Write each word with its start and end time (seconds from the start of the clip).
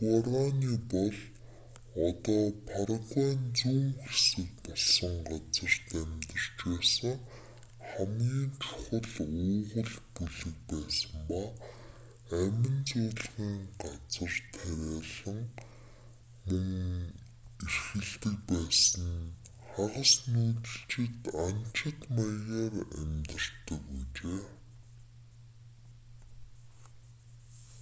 гуарани 0.00 0.74
бол 0.92 1.16
одоо 2.08 2.44
парагвайн 2.68 3.40
зүүн 3.58 3.84
хэсэг 4.06 4.50
болсон 4.66 5.14
газарт 5.30 5.86
амьдарч 6.02 6.50
байсан 6.68 7.16
хамгийн 7.90 8.48
чухал 8.60 9.06
уугуул 9.22 9.92
бүлэг 10.14 10.38
байсан 10.68 11.12
ба 11.28 11.42
амин 12.42 12.76
зуулгын 12.90 13.56
газар 13.82 14.34
тариалан 14.54 15.40
мөн 16.48 16.70
эрхэлдэг 17.66 18.36
байсан 18.52 19.10
хагас 19.70 20.12
нүүдэлчин 20.32 21.08
анчид 21.44 21.98
маягаар 22.16 22.74
амьдарч 23.02 23.46
байжээ 23.68 24.42